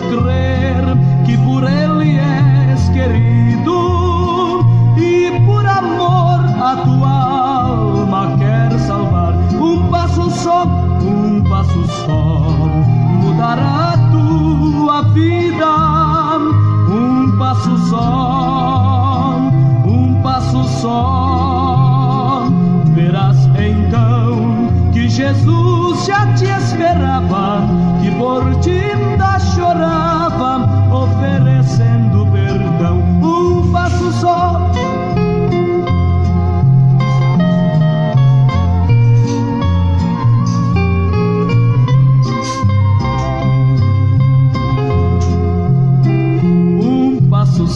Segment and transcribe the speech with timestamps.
[0.00, 4.64] Crer que por Ele és querido
[4.96, 9.34] e por amor a tua alma quer salvar.
[9.60, 10.64] Um passo só,
[11.02, 12.56] um passo só,
[13.22, 15.89] mudará a tua vida
[25.10, 27.66] Jesus já te esperava,
[28.00, 32.98] que por ti ainda chorava, oferecendo perdão.
[33.20, 34.70] Um passo só.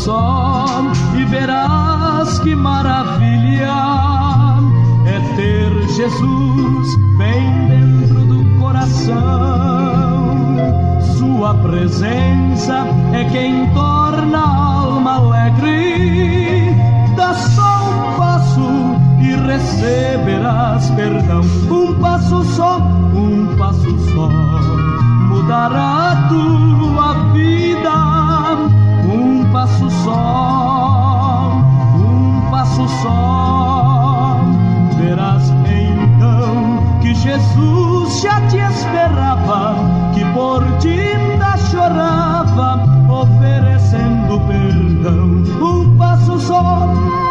[0.04, 0.82] só
[1.16, 3.72] e verás que maravilha
[5.06, 9.14] é ter Jesus bem dentro do coração.
[11.16, 16.74] Sua presença é quem torna a alma alegre.
[17.16, 18.68] Dá só um passo
[19.20, 21.40] e receberás perdão.
[21.70, 22.78] Um passo só,
[23.14, 24.28] um passo só
[25.30, 28.04] mudará a tua vida
[29.54, 31.52] passo só,
[31.96, 34.40] um passo só.
[34.98, 35.53] Verás
[37.14, 39.74] Jesus já te esperava,
[40.14, 45.42] que por ti ainda chorava, oferecendo perdão.
[45.60, 47.23] Um passo só.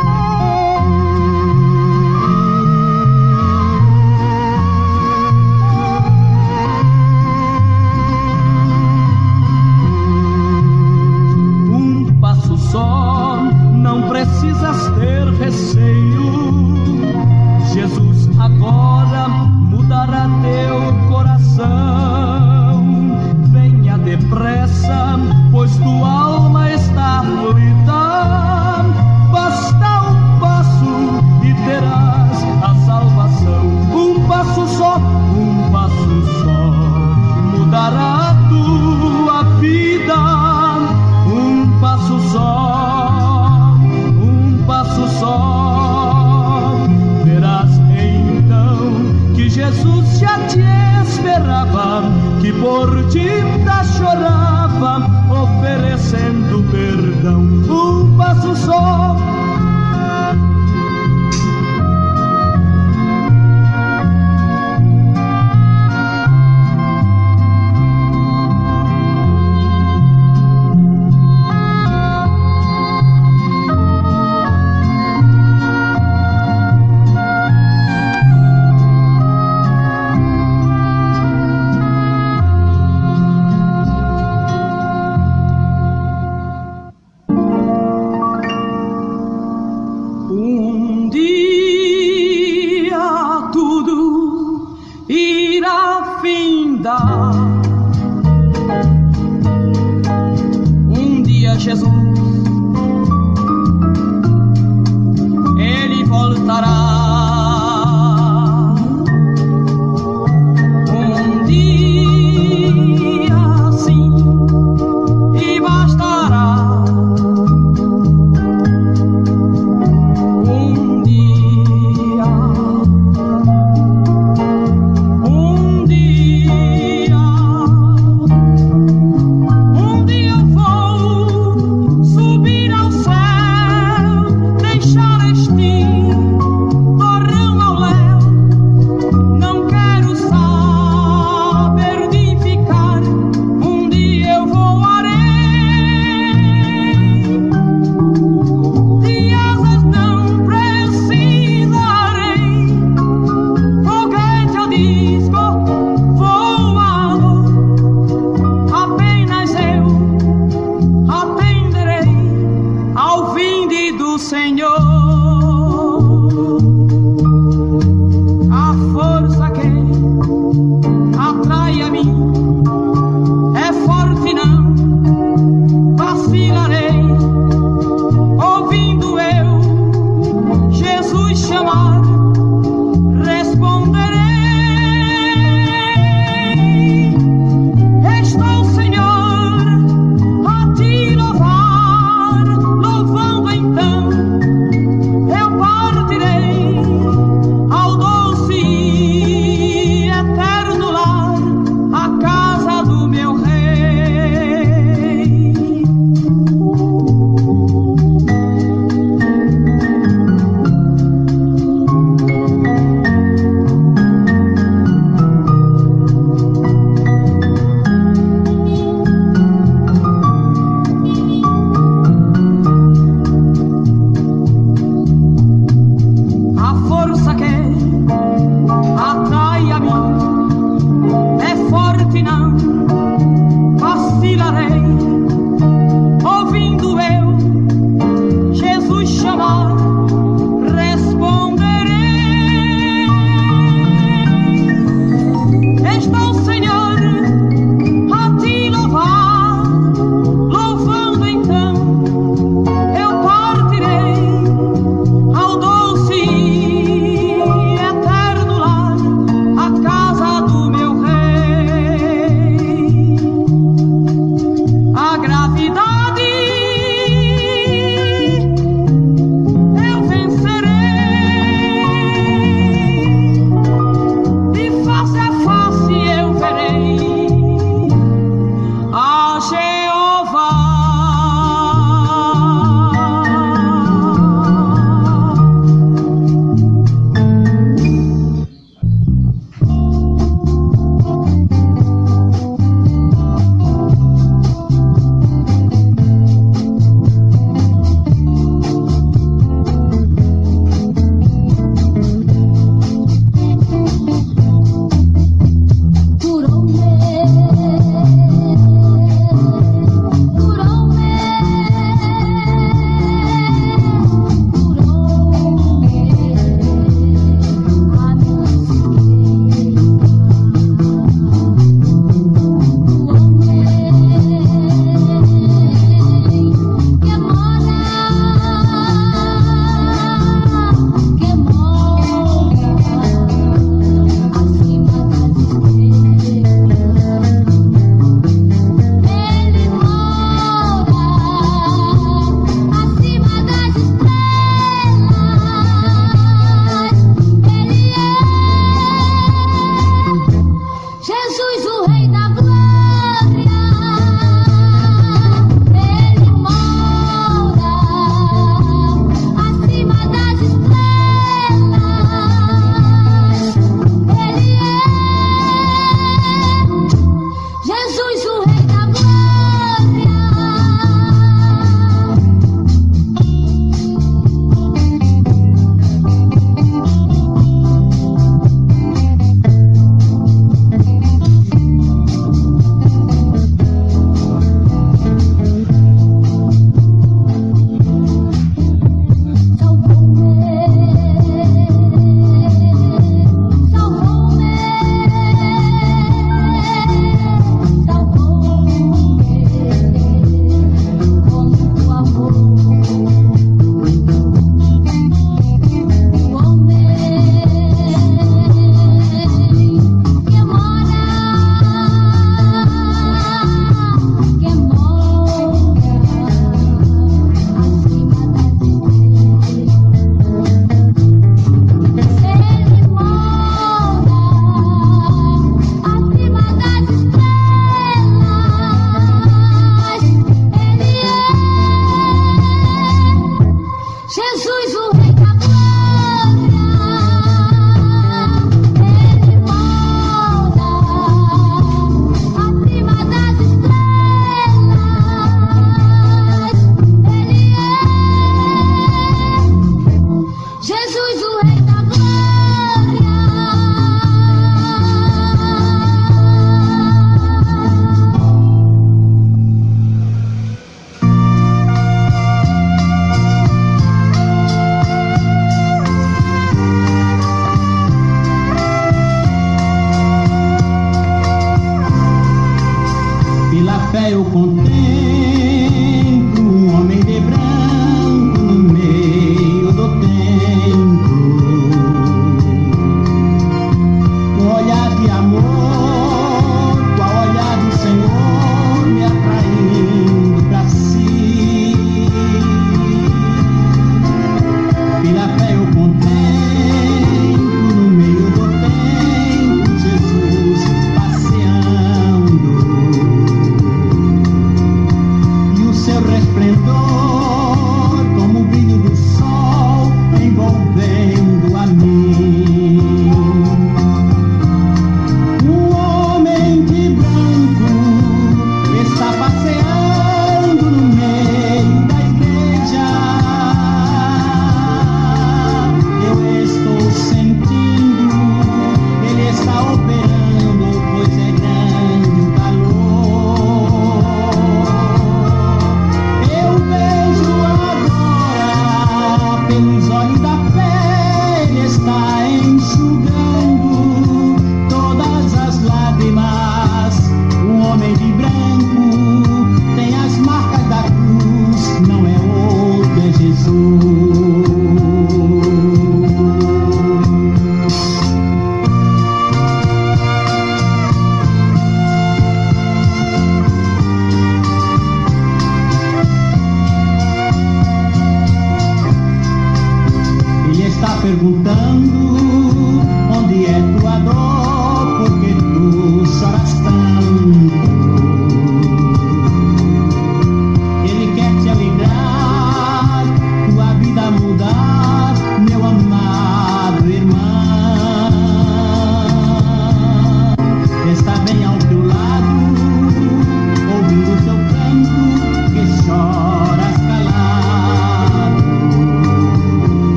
[474.23, 474.52] tal ponto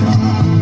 [0.00, 0.59] shine.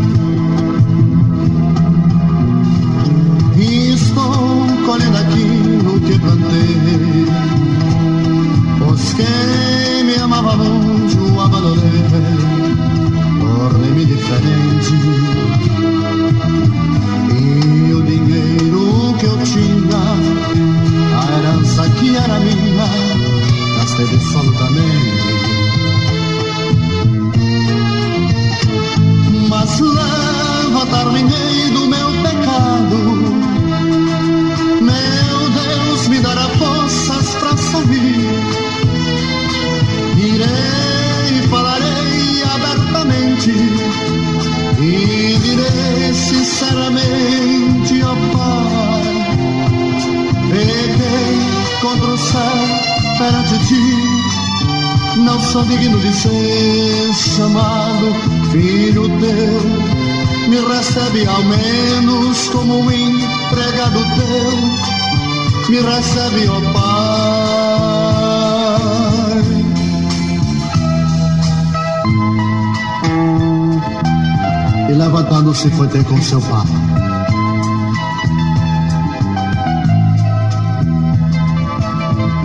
[75.59, 76.65] Se foi ter com seu pai.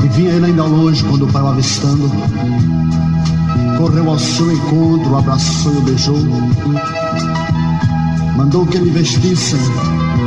[0.04, 2.10] E vinha ele ainda longe quando o pai o avistando.
[3.78, 6.18] Correu ao seu encontro, abraçou e o beijou.
[8.36, 9.60] Mandou que ele vestissem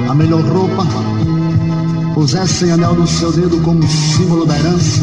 [0.09, 0.87] a melhor roupa,
[2.14, 5.03] pusessem anel no seu dedo como símbolo da herança.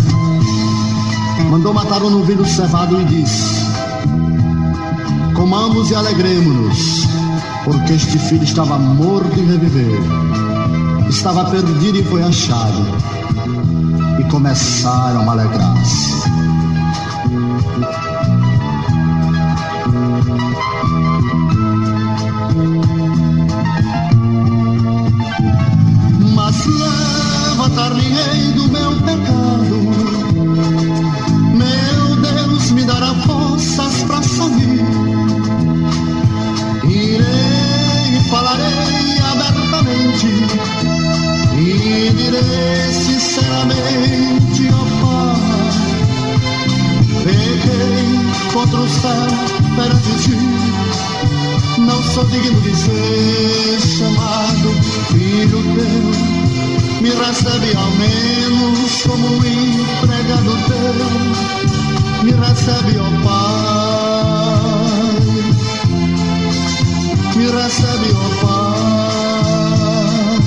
[1.52, 3.66] Mandou matar um novilho cevado e disse:
[5.36, 7.03] Comamos e alegremos-nos
[7.64, 10.02] porque este filho estava morto e reviveu,
[11.10, 12.86] estava perdido e foi achado,
[14.20, 16.23] e começaram a alegrar-se.
[52.14, 54.70] Sou digno de ser chamado
[55.12, 56.12] filho teu.
[57.02, 60.94] Me recebe ao menos como um empregado teu,
[62.24, 65.14] me recebe, ó Pai,
[67.36, 70.38] me recebe, ó Pai,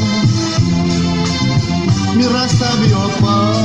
[2.15, 3.56] me recebe, ó Pai.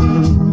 [0.00, 0.49] Thank you.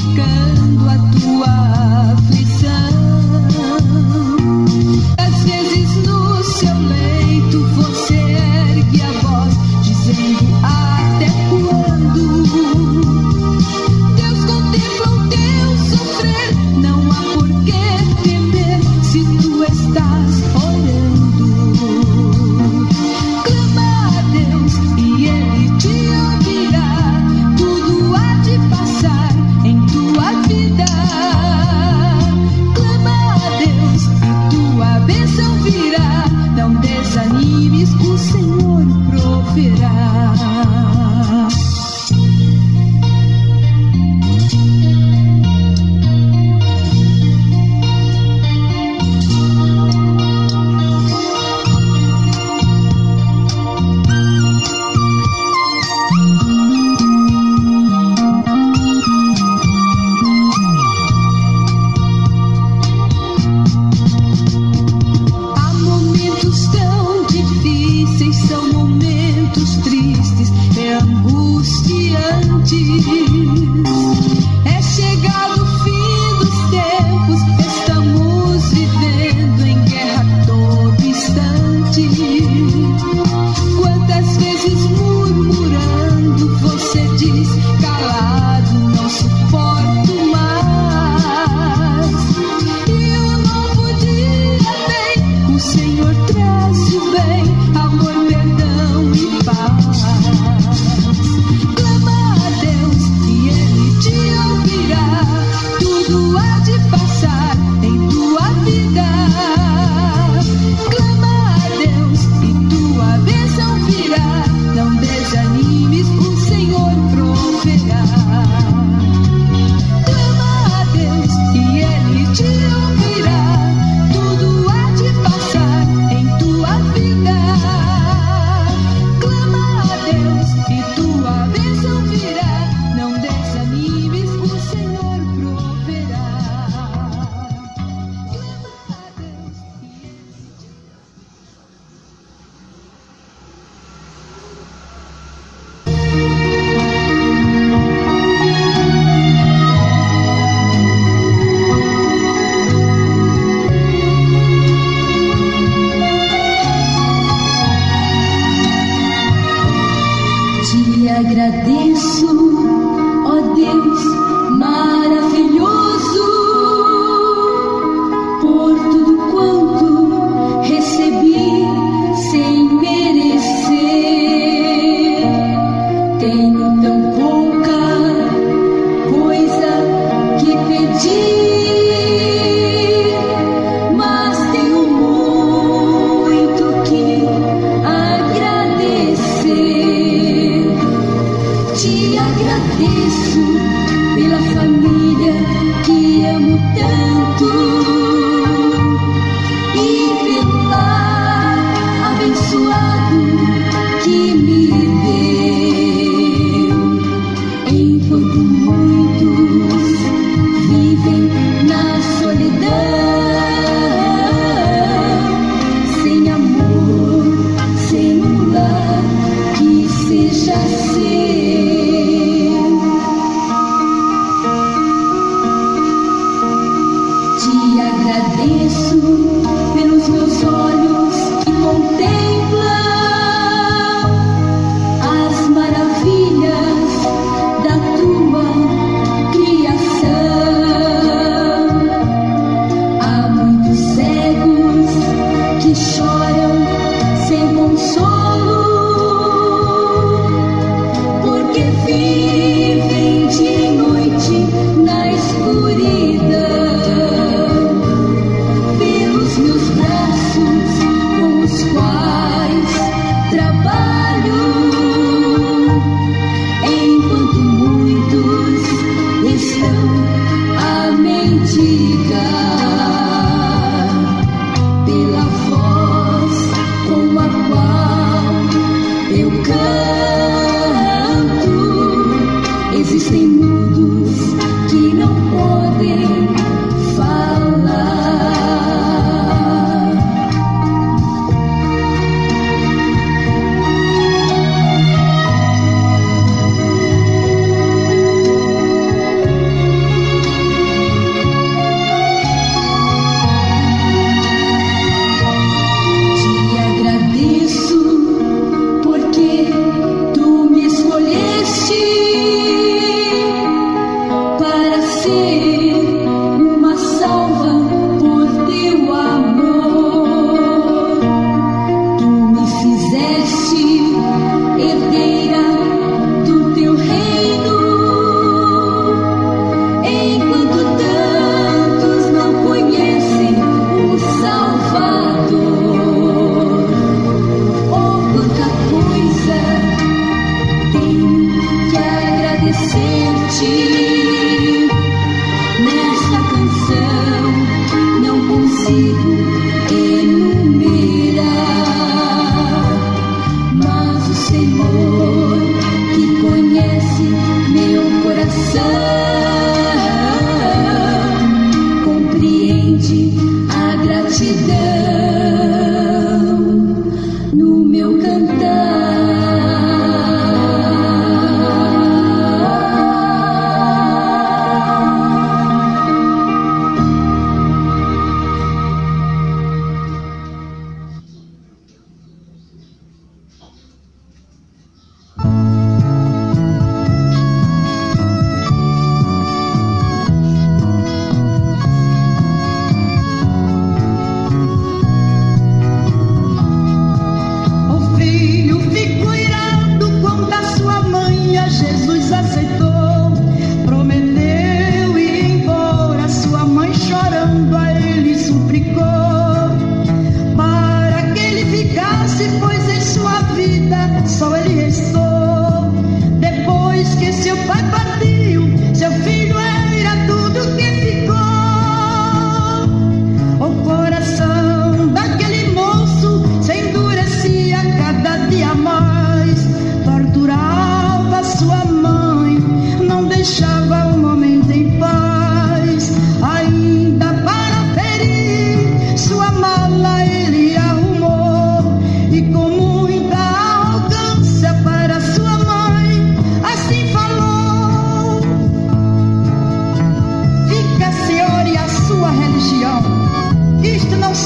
[0.00, 2.89] Ficando a tua aflição.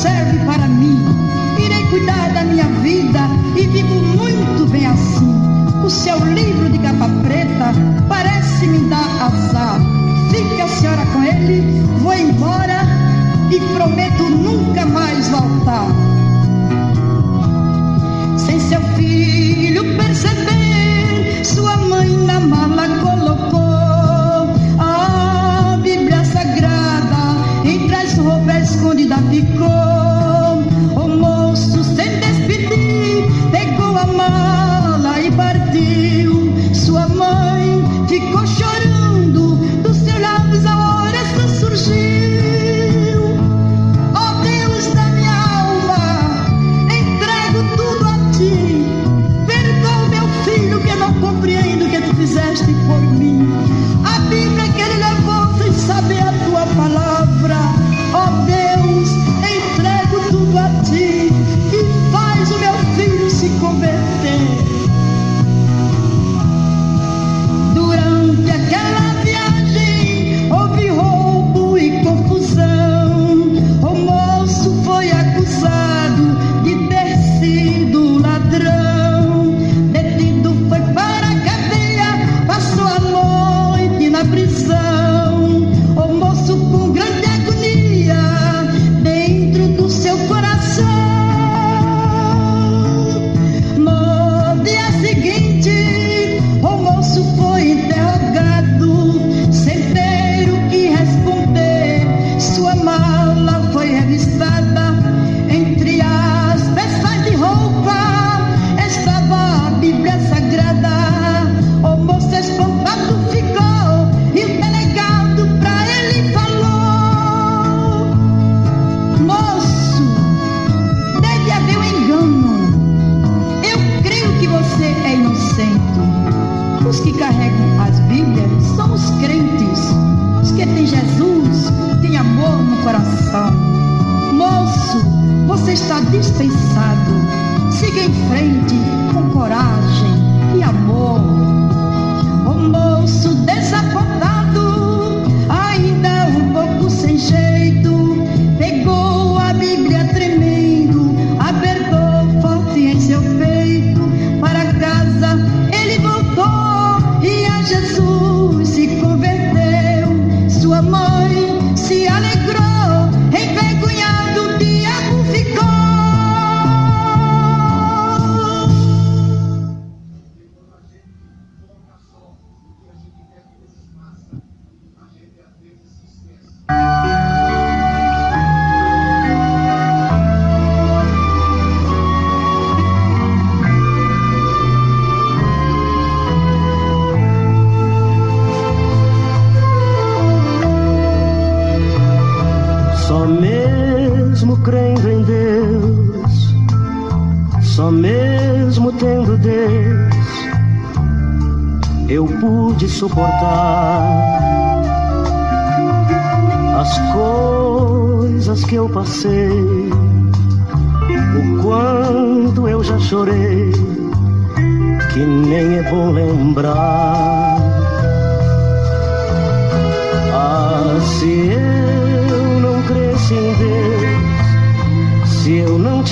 [0.05, 0.64] Serve para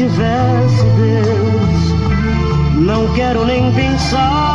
[0.03, 1.95] tivesse Deus,
[2.85, 4.52] não quero nem pensar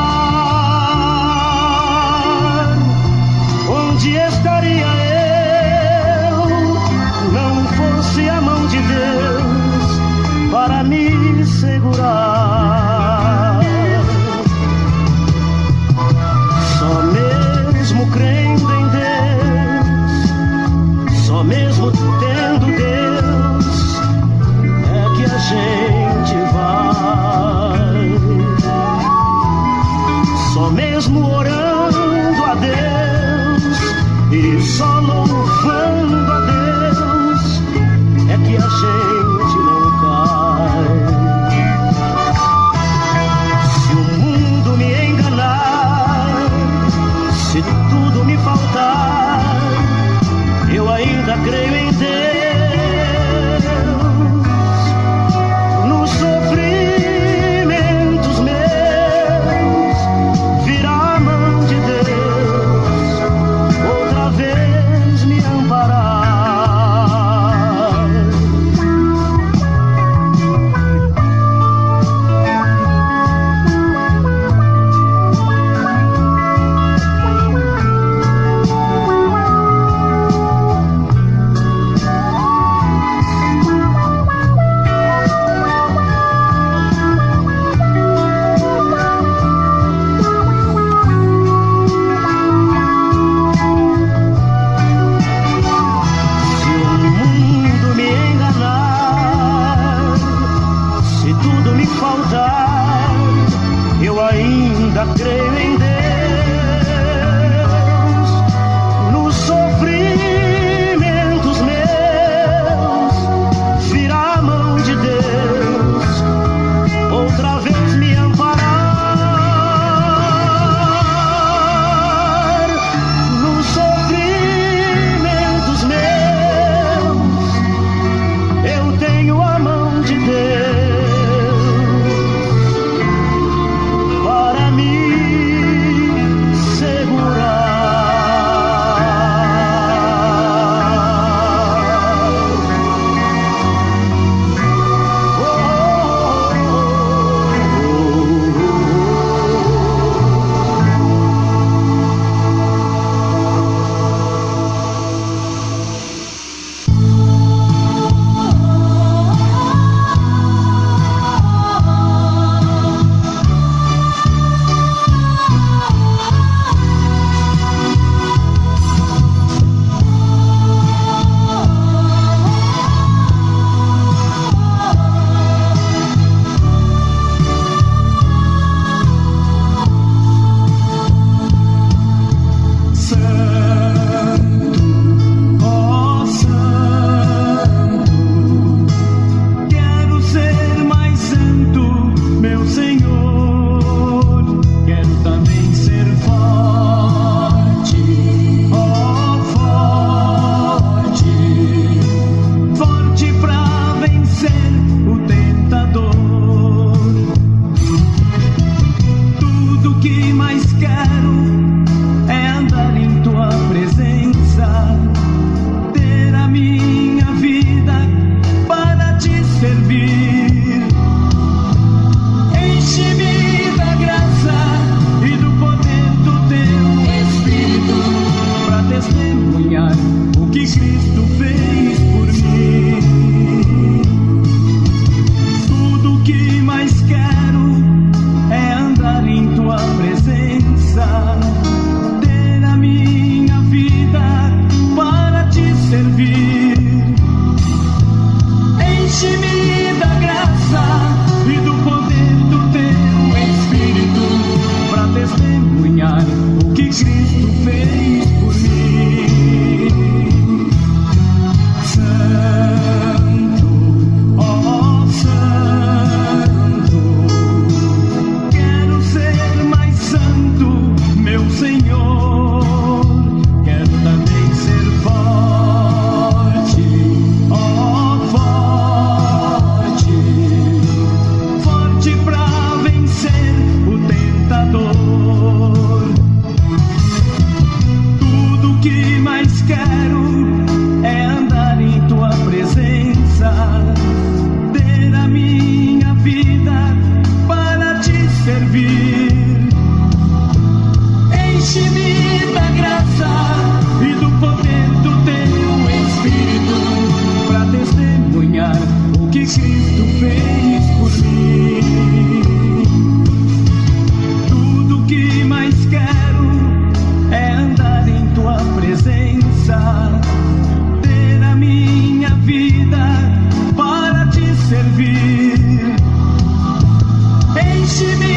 [327.99, 328.27] dos